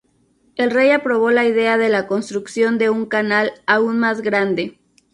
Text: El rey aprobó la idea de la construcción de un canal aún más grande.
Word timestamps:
El 0.55 0.71
rey 0.71 0.89
aprobó 0.89 1.29
la 1.29 1.45
idea 1.45 1.77
de 1.77 1.87
la 1.87 2.07
construcción 2.07 2.79
de 2.79 2.89
un 2.89 3.05
canal 3.05 3.51
aún 3.67 3.99
más 3.99 4.21
grande. 4.23 4.79